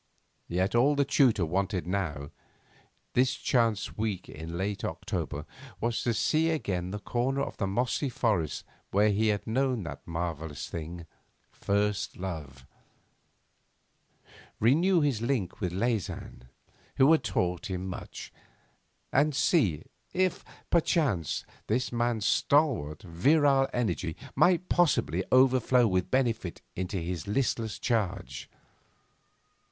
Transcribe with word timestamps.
Yet 0.47 0.73
all 0.73 0.95
the 0.95 1.05
tutor 1.05 1.45
wanted 1.45 1.85
now, 1.85 2.31
this 3.13 3.35
chance 3.35 3.95
week 3.95 4.27
in 4.27 4.57
late 4.57 4.83
October, 4.83 5.45
was 5.79 6.01
to 6.01 6.15
see 6.15 6.49
again 6.49 6.89
the 6.89 6.97
corner 6.97 7.41
of 7.43 7.57
the 7.57 7.67
mossy 7.67 8.09
forest 8.09 8.65
where 8.89 9.11
he 9.11 9.27
had 9.27 9.45
known 9.45 9.83
that 9.83 10.07
marvellous 10.07 10.67
thing, 10.67 11.05
first 11.51 12.17
love; 12.17 12.65
renew 14.59 15.01
his 15.01 15.21
link 15.21 15.61
with 15.61 15.71
Leysin 15.71 16.45
who 16.97 17.11
had 17.11 17.23
taught 17.23 17.69
him 17.69 17.85
much; 17.85 18.33
and 19.13 19.35
see 19.35 19.83
if, 20.13 20.43
perchance, 20.71 21.45
this 21.67 21.91
man's 21.91 22.25
stalwart, 22.25 23.03
virile 23.03 23.69
energy 23.71 24.17
might 24.35 24.67
possibly 24.67 25.23
overflow 25.31 25.85
with 25.87 26.09
benefit 26.09 26.59
into 26.75 26.97
his 26.97 27.27
listless 27.27 27.77
charge. 27.77 28.49